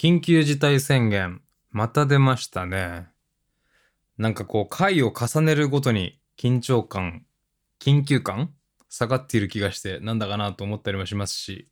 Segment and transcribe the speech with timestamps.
[0.00, 3.08] 緊急事態宣言、また出ましたね。
[4.16, 7.26] なんかこう、回を重ねるごとに緊張感、
[7.78, 8.50] 緊急感
[8.88, 11.68] 下がっている気がして、なんだかなと思ったりもしますし、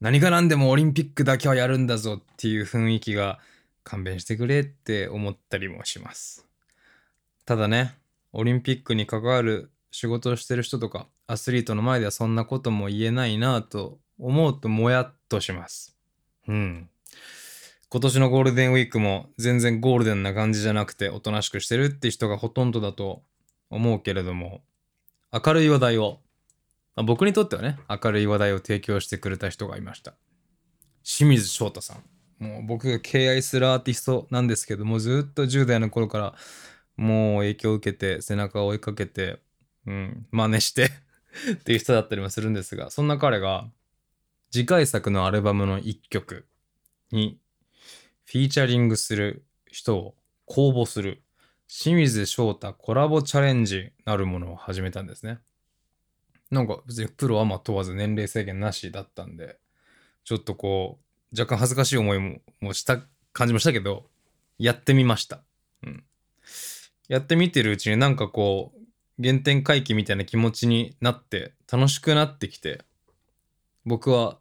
[0.00, 3.38] 何が何でもオリンピックだけはやるんだぞっていう雰囲気が
[3.82, 6.46] 勘弁してくれって思ったりもします。
[7.44, 7.98] ただね、
[8.32, 15.94] オリンピックに関わる仕事をしてる人とか、アスリートの前ではそんなことも言えないなと思うともやっとします。
[16.48, 16.88] うん。
[17.88, 23.22] 今年のゴールデンウィークも全然ゴールデンな感じじゃなくておとなしくしてるって人がほとんどだと
[23.70, 24.62] 思うけれども、
[25.32, 26.20] 明るい話題を、
[26.96, 30.14] まあ僕にとってはね、明るい話題を提供してくれた人がいました。
[31.02, 32.44] 清水翔太さん。
[32.44, 36.34] もう僕が敬愛するアーティストなんですけども、ずっと10代の頃から
[36.96, 39.40] もう影響を受けて、背中を追いかけて、
[39.86, 40.90] うん、真似して
[41.52, 43.68] っていう人だったりもするんですが、そんな彼が
[44.50, 46.46] 次回作のアルバムの一曲
[47.10, 47.38] に
[48.24, 50.14] フィーチャリングする人を
[50.46, 51.22] 公募する
[51.68, 55.38] 清水翔太コラボチャレンジなるものを始めたんですね。
[56.50, 59.58] なんか別にプロアマ問わず年齢制限なしだったんで、
[60.24, 63.02] ちょっとこう、若干恥ずかしい思いももした
[63.32, 64.06] 感じもしたけど、
[64.58, 65.42] やってみました。
[65.82, 66.04] うん。
[67.08, 72.82] やってみてるうちになんかこう、原点回帰みたいな気持ちになって、楽しくなってきて、
[73.84, 74.38] 僕は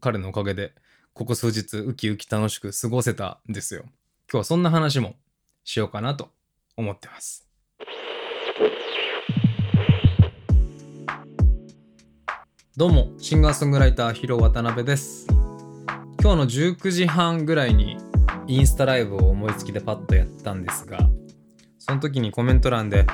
[0.00, 0.72] 彼のおかげで、
[1.20, 3.82] ここ数日ウキウキ楽しく過ごせたんですよ。
[3.82, 3.92] 今
[4.30, 5.16] 日はそんな話も
[5.64, 6.30] しようかなと
[6.78, 7.46] 思ってます。
[12.74, 15.26] どうも、シンガーソングライター、ヒロ渡辺です。
[16.22, 17.98] 今日の19時半ぐらいに
[18.46, 21.00] インスタライブを思いつきでパッとやったんですが、
[21.78, 23.06] その時にコメント欄で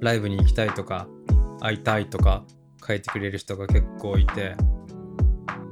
[0.00, 1.08] ライブに行きたいとか、
[1.60, 2.42] 会いたいとか
[2.88, 4.56] 書いてくれる人が結構いて、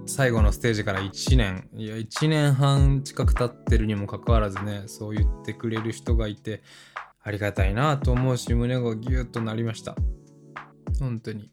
[0.08, 6.62] 最後のステージから1年、いや、1年半近く経ってるにもかかわらずね、そう言ってくれる人がいて、
[7.22, 9.94] ありがたいなと思うし、胸がギュッとなりました。
[10.98, 11.52] 本当に。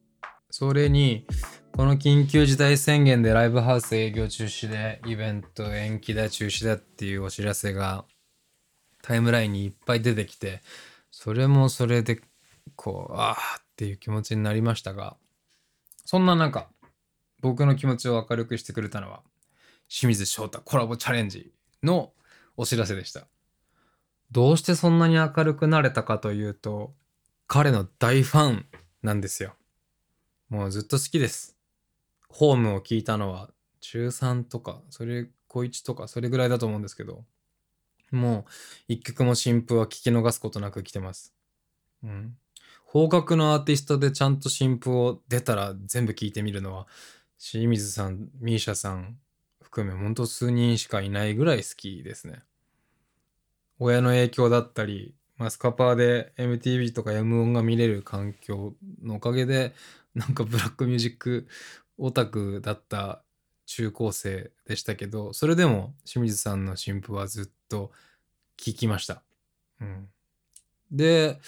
[0.49, 1.27] それに、
[1.73, 8.05] この緊急事態宣言でライブハウス営業中止で、イベント延期だ、中止だっていうお知らせが
[9.03, 10.61] タイムラインにいっぱい出てきて、
[11.11, 12.22] それもそれで、
[12.77, 15.17] こう、ああっていう気持ちになりましたが、
[16.05, 16.69] そんな中、
[17.41, 19.22] 僕の気持ちを明るくしてくれたのは、
[19.88, 21.51] 清水翔太コラボチャレンジ
[21.84, 22.13] の
[22.57, 23.28] お知らせでした。
[24.31, 26.94] どうしてそんなに明るくなれたかというと、
[27.47, 28.66] 彼の大ファン
[29.03, 29.56] なんですよ。
[30.50, 31.56] もうずっと好きです。
[32.29, 33.50] ホームを聞いたのは
[33.81, 37.23] 中3とか、それ、高1とか、それぐらいだと思うんですけど、
[38.12, 38.46] もう
[38.88, 41.34] 一曲も新譜は聞き逃すことなく来てます。
[42.03, 42.35] うん。
[42.84, 46.88] 方角のアーティストでちゃんと新譜を出たら全部聞いてみるのは、
[47.38, 49.18] 清水さん、ミーシャさん
[49.62, 52.44] 含め、ほんと数人しかいないぐらい好きですね。
[53.79, 58.73] 親の影響だったり、まあ、スカパーで MTV とか M 音が見れる環境
[59.03, 59.73] のおかげで、
[60.13, 61.47] なんかブラックミュージック
[61.97, 63.22] オタクだった
[63.66, 67.91] 中高生でしたけど、それでも清水さんの新譜はずっと
[68.57, 69.23] 聞きました。
[69.81, 70.07] うん。
[70.91, 71.40] で、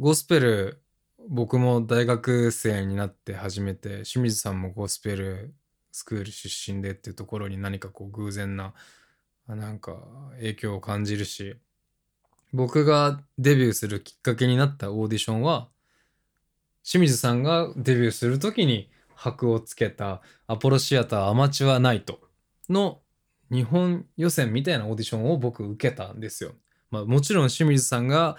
[0.00, 0.82] ゴスペル、
[1.28, 5.54] 僕も大学生になって始めて、清水さんもゴスペル
[5.92, 8.74] スクール出身でっていうところに何かこう偶然な、
[9.46, 9.96] あなんか
[10.36, 11.56] 影響を感じるし、
[12.52, 15.68] 僕がデビューするきっかけになったオーディションは、
[16.82, 22.20] 清水さんがデビューするときに箔をつけたアポロシアターアマチュアナイト
[22.68, 23.00] の
[23.50, 26.52] 日本予選みたいなオーディションを僕受けたんですよ。
[26.90, 28.36] まあもちろん清水さんが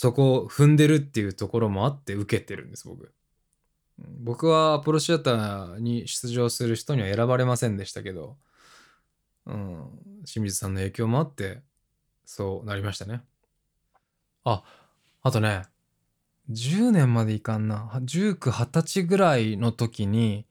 [0.00, 3.12] そこを踏んでるっていうところもあって受けてるんです僕。
[3.98, 8.38] 僕はアポロシアターに出場する人には選ばれませんでしたけど、
[9.44, 9.90] うん、
[10.24, 11.60] 清水さんの影響もあって
[12.24, 13.20] そうなりましたね。
[14.44, 14.62] あ、
[15.20, 15.64] あとね、
[16.48, 17.90] 10年までいかんな。
[17.92, 20.46] 19、20歳ぐらいの時に、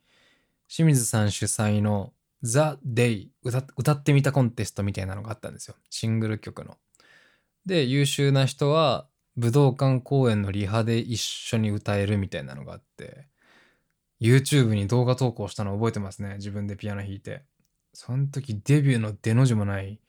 [0.68, 2.14] 清水さん主催の
[2.44, 5.76] The Day 歌歌ってみたコンテストみたいなのがあったんですよ。
[5.90, 6.78] シングル曲の。
[7.66, 13.28] で、優秀な人は武道館公演のリハで一緒に歌えるみたいなのがあって、
[14.22, 16.36] YouTube に動画投稿したの覚えてますね。
[16.36, 17.44] 自分でピアノ弾いて。
[17.94, 20.00] その時デビューの出の字もない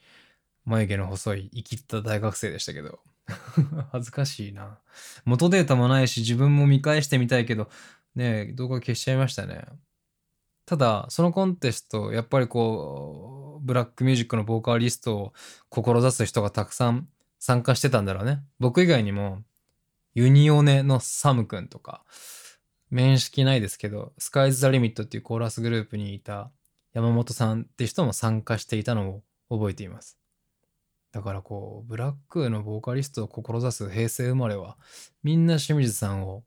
[0.65, 3.01] 眉毛の細い生きった大学生でしたけど。
[3.93, 4.79] 恥ずかしいな。
[5.25, 7.71] 元データもないし自分も見返してみたいけど、
[8.17, 9.65] ね動画消しちゃいましたね。
[10.67, 15.33] ただ、そのコンテスト、やっぱりこう、ブラックミュージックのボーカリストを
[15.69, 17.09] 志す人がたくさん
[17.41, 18.45] 参加してたんだろうね。
[18.61, 19.43] 僕以外にも、
[20.15, 22.05] ユニオネのサムくんとか、
[22.91, 26.53] 面識ないですけど、スカイズ・ザ・リミットっていうコーラスグループにいた
[26.93, 30.19] 山本さんって人も参加していたのを覚えています。
[31.13, 34.77] だからこう、ブラックのボーカリストを志す平成生まれは、
[35.23, 36.45] みんな清水さんを、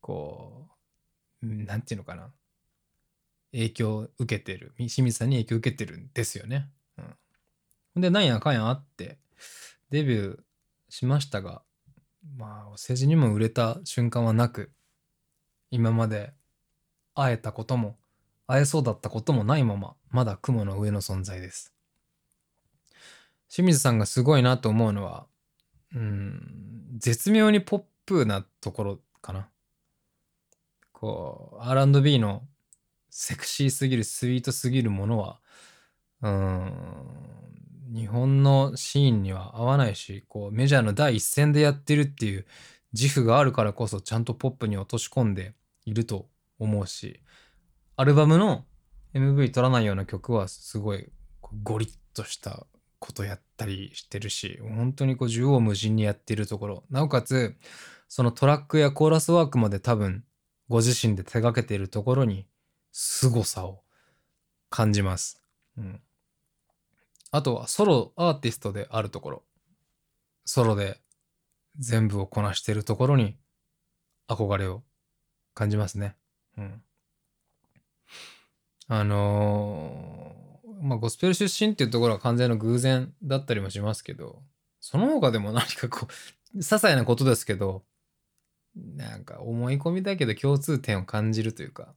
[0.00, 0.68] こ
[1.42, 2.32] う、なんていうのかな。
[3.52, 4.74] 影響を受けてる。
[4.76, 6.68] 清水さんに影響を受けてるんですよね。
[7.94, 7.98] う。
[8.00, 9.18] んで、なんやかんやあって、
[9.90, 10.38] デビュー
[10.88, 11.62] しましたが、
[12.36, 14.72] まあ、お世辞にも売れた瞬間はなく、
[15.70, 16.32] 今まで
[17.14, 17.96] 会えたことも、
[18.46, 21.72] 会えそうだったこともないまま、まだ雲の上の存在です。
[23.48, 25.26] 清水さんがすごいなと思うのは、
[25.94, 29.48] うん、絶妙にポップなところかな。
[30.92, 32.42] こう、R&B の
[33.10, 35.40] セクシーすぎる、スイートすぎるものは、
[36.22, 37.15] うん、
[37.92, 42.46] 日本のシーンには合わないし、こう、メジャーの第一線でやってるっていう
[42.92, 45.54] 自負があるからこそ、ちゃんとポップに落とし込んで
[45.84, 46.28] いると
[46.58, 47.20] 思うし、
[47.96, 48.64] アルバムの
[49.14, 51.08] MV 撮らないような曲はすごい
[51.62, 52.66] ゴリッとした
[52.98, 56.84] ことやったりしてるし、本当にこう縦横無尽にやってるところ。
[56.90, 57.56] なおかつ、
[58.08, 60.24] そのトラックやコーラスワークまで多分、
[60.68, 62.46] ご自身で手掛けているところに、
[62.92, 63.82] 凄さを
[64.70, 65.42] 感じます。
[65.76, 66.00] うん。
[67.30, 69.42] あとは、ソロアーティストであるところ。
[70.44, 71.00] ソロで
[71.78, 73.36] 全部をこなしてるところに、
[74.28, 74.82] 憧れを
[75.54, 76.16] 感じますね。
[76.56, 76.82] うん。
[78.88, 80.46] あのー
[80.80, 84.42] まあ、ゴスペル出身っていうところは完全な偶然だったりもしますけど、
[84.80, 86.06] その他でも何かこ
[86.54, 87.84] う、 些細なことですけど、
[88.74, 91.94] なんか思い込みだけど共通点を感じるというか、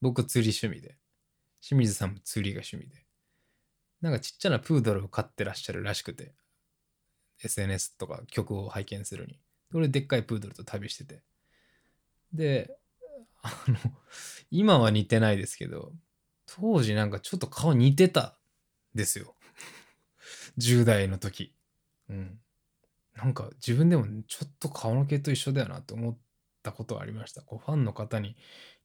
[0.00, 0.98] 僕釣り趣味で、
[1.60, 3.03] 清水さんも釣りが趣味で、
[4.04, 6.34] なんかちっちゃなプードルを飼ってらっしゃるらしくて、
[7.42, 9.40] SNS とか曲を拝見するに。
[9.72, 11.22] 俺でっかいプードルと旅してて。
[12.34, 12.76] で、
[13.40, 13.78] あの、
[14.50, 15.90] 今は似てないですけど、
[16.44, 18.36] 当時なんかちょっと顔似てた
[18.94, 19.36] ですよ。
[20.58, 21.54] 10代の時。
[22.10, 22.38] うん。
[23.16, 26.16] なんか自分でもちょっと顔の毛と一緒だよなって思っ
[26.62, 27.40] たことはありました。
[27.40, 28.36] こうファンの方に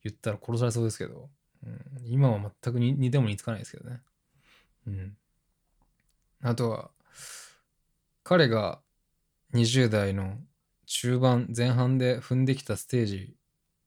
[0.02, 1.30] 言ったら殺されそうですけど、
[1.66, 4.00] うん、今は全く似ても似つかないですけどね。
[4.88, 5.18] うん。
[6.42, 6.92] あとは、
[8.24, 8.82] 彼が
[9.54, 10.38] 20代の
[10.86, 13.36] 中盤前半で踏んできたステージ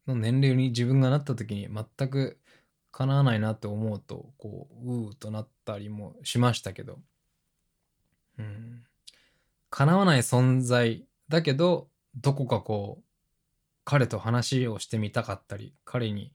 [0.07, 2.39] の年齢に自分がなった時に全く
[2.91, 6.99] 叶わないなって思うとこううーとなったりもしましたけど。
[8.39, 8.85] うん。
[9.71, 13.05] 叶わない存在だけどどこかこう
[13.85, 16.33] 彼と話をしてみたかったり彼に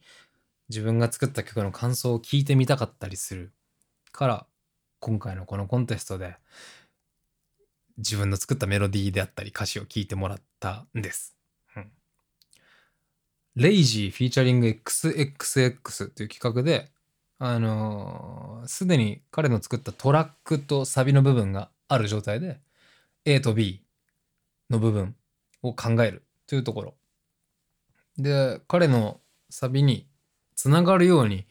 [0.69, 3.54] 自分が作った曲の感想を聞いてみたかったりする。
[4.12, 4.45] から
[5.00, 6.36] 今回のこのコンテストで
[7.98, 11.38] 自分の作ったメロディーであったり歌詞を聞いてもらったんです。
[13.57, 16.92] レイジーフィーチャリング XXX という企画で、
[17.39, 22.59] あのす、でに彼の作ったトラックとサビの部分がある状態で、
[23.25, 23.81] A と B
[24.69, 25.15] の部分
[25.63, 26.94] を考えるというところ。
[28.19, 30.07] で、彼のサビに
[30.56, 31.48] つながるように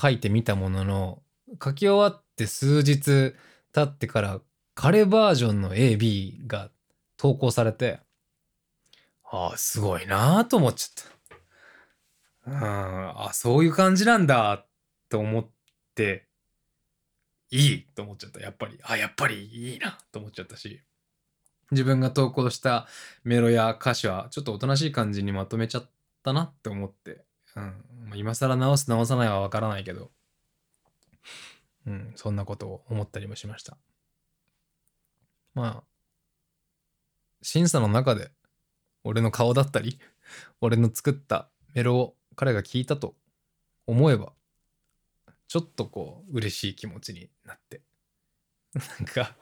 [0.00, 1.21] 書いてみたものの、
[1.62, 3.34] 書き終わって数日
[3.72, 4.40] 経ってから
[4.74, 6.70] 彼バージョンの A、B が
[7.16, 8.00] 投稿されて、
[9.24, 11.04] ああ、すごいなあと思っちゃっ
[12.44, 12.50] た。
[12.50, 14.66] うん、あ、そういう感じなんだっ
[15.08, 15.48] て思っ
[15.94, 16.26] て、
[17.50, 18.40] いいと思っちゃった。
[18.40, 18.78] やっぱり。
[18.82, 20.82] あ、やっぱりいいなと思っちゃったし。
[21.70, 22.86] 自分が投稿した
[23.24, 25.90] メロや歌詞はちょっとおとなしい感じにまとめちゃっ
[26.22, 27.24] たなって思って。
[27.56, 28.12] うん。
[28.14, 30.10] 今更直す直さないはわからないけど。
[31.86, 32.12] うん。
[32.16, 33.76] そんなことを思ったりもしました。
[35.54, 35.84] まあ、
[37.42, 38.30] 審査の中で
[39.04, 39.98] 俺の顔だったり、
[40.60, 43.16] 俺の作ったメロを彼が聞いたと
[43.86, 44.32] 思えば、
[45.48, 47.82] ちょっとこう、嬉しい気持ちになって。
[48.74, 49.36] なんか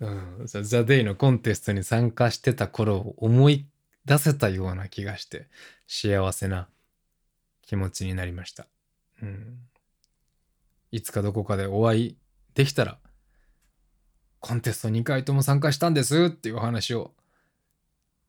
[0.00, 0.10] う
[0.44, 3.68] ん、ザ・デイのコンテストに参加してた頃を思い
[4.06, 5.48] 出せたような気がして、
[5.86, 6.68] 幸せな
[7.62, 8.66] 気持ちになりました。
[9.22, 9.58] うん。
[10.90, 12.16] いつかどこかでお会い
[12.54, 12.98] できたら、
[14.40, 17.12] コンテスト2回とも参加したんですっていうお話を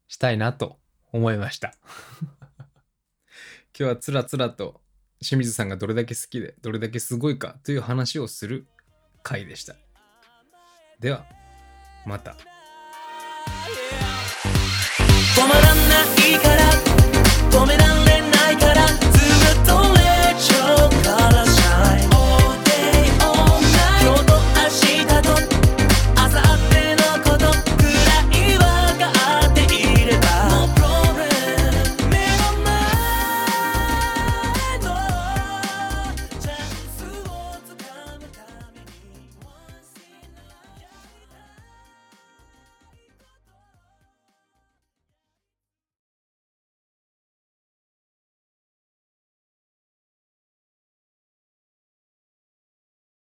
[0.08, 0.80] したいなと
[1.12, 1.76] 思いました
[2.58, 2.70] 今
[3.74, 4.82] 日はつらつらと
[5.22, 8.68] 清水さんがどれだけ好きでどれだけすごいかという話をする
[9.24, 9.76] 回でした。
[11.00, 11.26] では、
[12.06, 12.36] また。